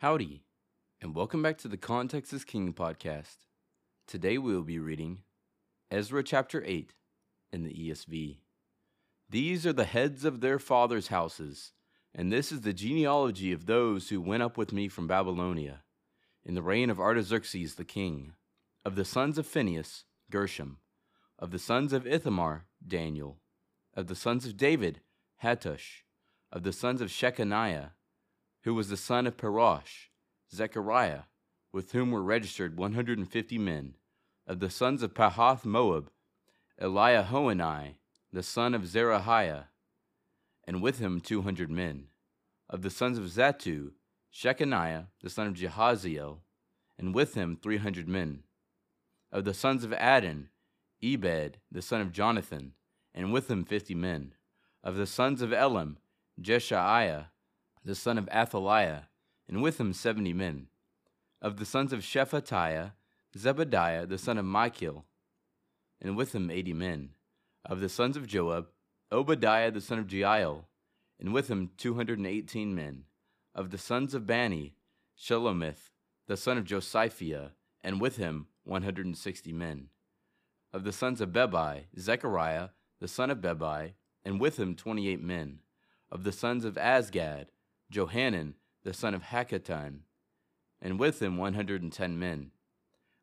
[0.00, 0.42] Howdy,
[1.00, 3.46] and welcome back to the Context is King podcast.
[4.06, 5.20] Today we will be reading
[5.90, 6.92] Ezra chapter 8
[7.50, 8.36] in the ESV.
[9.30, 11.72] These are the heads of their fathers' houses,
[12.14, 15.82] and this is the genealogy of those who went up with me from Babylonia,
[16.44, 18.34] in the reign of Artaxerxes the king.
[18.84, 20.76] Of the sons of Phinehas, Gershom.
[21.38, 23.38] Of the sons of Ithamar, Daniel.
[23.94, 25.00] Of the sons of David,
[25.42, 26.02] Hattush.
[26.52, 27.92] Of the sons of Shecaniah,
[28.66, 30.08] who was the son of Parosh,
[30.52, 31.22] Zechariah,
[31.72, 33.94] with whom were registered 150 men.
[34.44, 36.10] Of the sons of Pahath Moab,
[36.82, 37.94] Eliehoenai,
[38.32, 39.66] the son of Zerahiah,
[40.64, 42.08] and with him 200 men.
[42.68, 43.92] Of the sons of Zattu,
[44.34, 46.38] Shecaniah, the son of Jahaziel,
[46.98, 48.42] and with him 300 men.
[49.30, 50.48] Of the sons of Adin,
[51.00, 52.72] Ebed, the son of Jonathan,
[53.14, 54.34] and with him 50 men.
[54.82, 55.98] Of the sons of Elam,
[56.42, 57.26] Jeshaiah,
[57.86, 59.04] the son of Athaliah,
[59.48, 60.66] and with him seventy men.
[61.40, 62.92] Of the sons of Shephatiah,
[63.38, 65.04] Zebadiah, the son of Michael,
[66.02, 67.10] and with him eighty men.
[67.64, 68.66] Of the sons of Joab,
[69.12, 70.66] Obadiah, the son of Jehiel,
[71.20, 73.04] and with him two hundred and eighteen men.
[73.54, 74.74] Of the sons of Bani,
[75.16, 75.90] Shelomith,
[76.26, 77.52] the son of Josiphiah,
[77.84, 79.90] and with him one hundred and sixty men.
[80.72, 83.92] Of the sons of Bebai, Zechariah, the son of Bebai,
[84.24, 85.60] and with him twenty eight men.
[86.10, 87.46] Of the sons of Azgad,
[87.90, 90.00] Johanan, the son of Hakkatan,
[90.80, 92.50] and with him one hundred and ten men.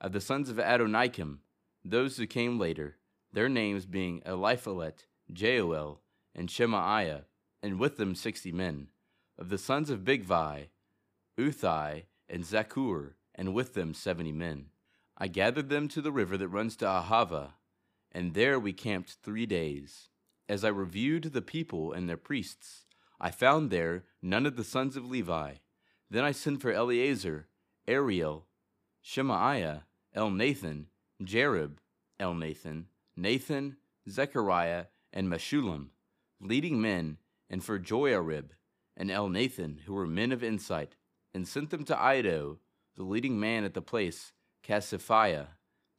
[0.00, 1.38] Of the sons of Adonikam,
[1.84, 2.96] those who came later,
[3.32, 5.98] their names being Eliphelet, Jeuel,
[6.34, 7.24] and Shemaiah,
[7.62, 8.88] and with them sixty men.
[9.38, 10.68] Of the sons of Bigvai,
[11.38, 14.66] Uthai, and Zaccur, and with them seventy men.
[15.16, 17.52] I gathered them to the river that runs to Ahava,
[18.12, 20.08] and there we camped three days.
[20.48, 22.86] As I reviewed the people and their priests,
[23.20, 25.54] I found there none of the sons of Levi.
[26.08, 27.48] Then I sent for Eliezer,
[27.86, 28.46] Ariel,
[29.02, 29.84] Shemaiah,
[30.16, 30.86] Elnathan,
[31.22, 31.78] Jarib,
[32.18, 33.76] Elnathan, Nathan, Nathan,
[34.08, 35.88] Zechariah, and Meshullam,
[36.40, 38.50] leading men, and for Joiarib
[38.96, 40.96] and Elnathan, who were men of insight,
[41.32, 42.58] and sent them to Iddo,
[42.96, 44.32] the leading man at the place,
[44.62, 45.48] Casiphia,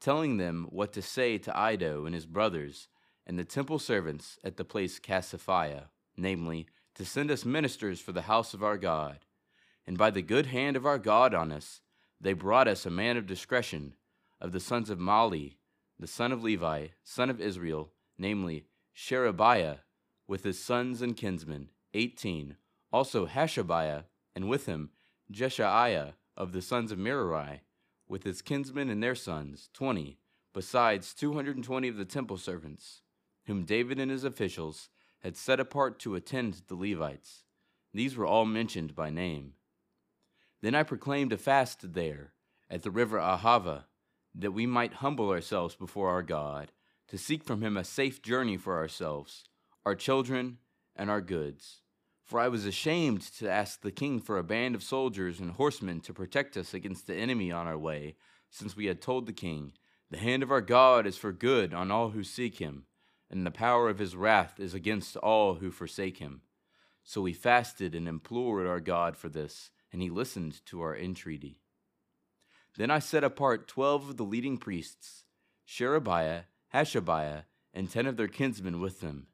[0.00, 2.88] telling them what to say to Iddo and his brothers,
[3.26, 6.66] and the temple servants at the place Casiphia, namely,
[6.96, 9.18] to send us ministers for the house of our God.
[9.86, 11.80] And by the good hand of our God on us,
[12.20, 13.94] they brought us a man of discretion,
[14.40, 15.56] of the sons of Mahli,
[15.98, 19.78] the son of Levi, son of Israel, namely Sherebiah,
[20.26, 22.56] with his sons and kinsmen, eighteen,
[22.92, 24.04] also Hashabiah,
[24.34, 24.90] and with him
[25.30, 27.60] Jeshaiah of the sons of Merari,
[28.08, 30.18] with his kinsmen and their sons, twenty,
[30.52, 33.02] besides two hundred and twenty of the temple servants,
[33.46, 34.88] whom David and his officials
[35.26, 37.42] had set apart to attend the Levites.
[37.92, 39.54] These were all mentioned by name.
[40.62, 42.32] Then I proclaimed a fast there,
[42.70, 43.86] at the river Ahava,
[44.36, 46.70] that we might humble ourselves before our God,
[47.08, 49.42] to seek from him a safe journey for ourselves,
[49.84, 50.58] our children,
[50.94, 51.80] and our goods.
[52.22, 56.02] For I was ashamed to ask the king for a band of soldiers and horsemen
[56.02, 58.14] to protect us against the enemy on our way,
[58.48, 59.72] since we had told the king,
[60.08, 62.84] The hand of our God is for good on all who seek him
[63.30, 66.42] and the power of his wrath is against all who forsake him.
[67.02, 71.60] So we fasted and implored our God for this, and he listened to our entreaty.
[72.76, 75.24] Then I set apart twelve of the leading priests,
[75.64, 76.42] Sherebiah,
[76.74, 79.28] Hashabiah, and ten of their kinsmen with them.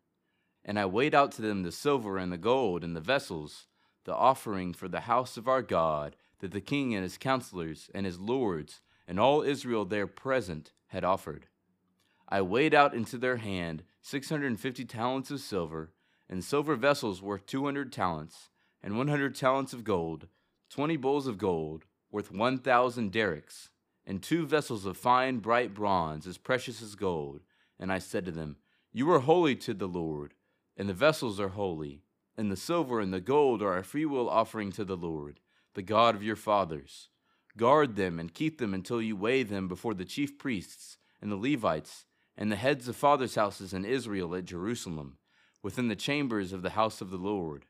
[0.65, 3.67] And I weighed out to them the silver and the gold and the vessels,
[4.05, 8.07] the offering for the house of our God, that the king and his counselors and
[8.07, 11.47] his lords and all Israel there present had offered.
[12.33, 15.93] I weighed out into their hand 650 talents of silver,
[16.31, 18.49] and silver vessels worth 200 talents,
[18.83, 20.29] and 100 talents of gold,
[20.71, 23.69] 20 bowls of gold, worth 1,000 darics,
[24.07, 27.43] and two vessels of fine bright bronze, as precious as gold.
[27.79, 28.57] And I said to them,
[28.95, 30.33] You are holy to the Lord,
[30.75, 32.01] and the vessels are holy,
[32.35, 35.41] and the silver and the gold are a freewill offering to the Lord,
[35.75, 37.11] the God of your fathers.
[37.59, 41.37] Guard them and keep them until you weigh them before the chief priests and the
[41.37, 42.07] Levites
[42.37, 45.19] and the heads of fathers' houses in Israel at Jerusalem,
[45.63, 47.67] within the chambers of the house of the Lord.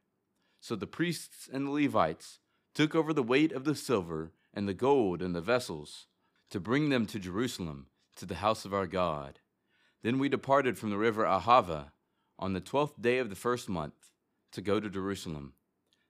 [0.60, 2.38] So the priests and the Levites
[2.74, 6.06] took over the weight of the silver and the gold and the vessels,
[6.50, 7.86] to bring them to Jerusalem,
[8.16, 9.40] to the house of our God.
[10.02, 11.92] Then we departed from the river Ahava
[12.38, 14.10] on the twelfth day of the first month
[14.52, 15.54] to go to Jerusalem.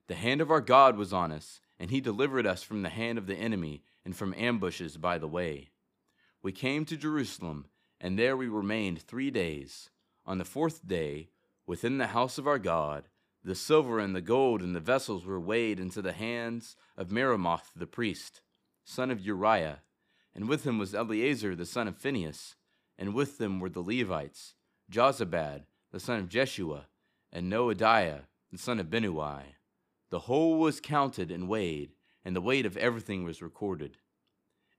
[0.07, 3.17] The hand of our God was on us, and he delivered us from the hand
[3.17, 5.69] of the enemy and from ambushes by the way.
[6.41, 7.65] We came to Jerusalem
[8.03, 9.89] and there we remained three days.
[10.25, 11.29] On the fourth day,
[11.65, 13.07] within the house of our God,
[13.45, 17.71] The silver and the gold and the vessels were weighed into the hands of Meremoth
[17.75, 18.41] the priest,
[18.85, 19.81] son of Uriah,
[20.33, 22.55] and with him was Eleazar the son of Phinehas,
[22.97, 24.53] and with them were the Levites,
[24.89, 26.87] Jozabad the son of Jeshua,
[27.31, 28.21] and Noadiah
[28.51, 29.43] the son of Binnui.
[30.09, 33.97] The whole was counted and weighed, and the weight of everything was recorded.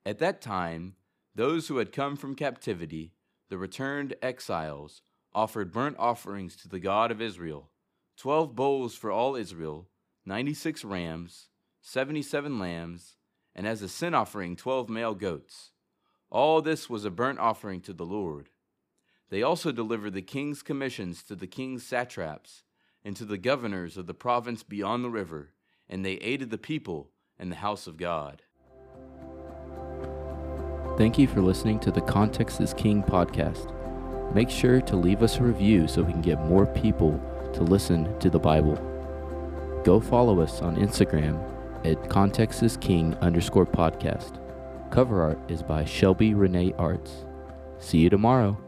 [0.06, 0.96] At that time,
[1.34, 3.13] those who had come from captivity,
[3.48, 5.02] the returned exiles,
[5.34, 7.70] offered burnt offerings to the God of Israel
[8.16, 9.88] twelve bulls for all Israel,
[10.24, 11.48] ninety six rams,
[11.80, 13.16] seventy seven lambs,
[13.54, 15.72] and as a sin offering twelve male goats.
[16.30, 18.50] All this was a burnt offering to the Lord.
[19.30, 22.62] They also delivered the king's commissions to the king's satraps
[23.04, 25.52] and to the governors of the province beyond the river,
[25.88, 28.42] and they aided the people and the house of God.
[30.96, 33.72] Thank you for listening to the Context is King podcast.
[34.32, 37.20] Make sure to leave us a review so we can get more people
[37.52, 38.76] to listen to the Bible.
[39.84, 41.42] Go follow us on Instagram
[41.84, 44.38] at Context is King underscore podcast.
[44.90, 47.24] Cover art is by Shelby Renee Arts.
[47.80, 48.63] See you tomorrow.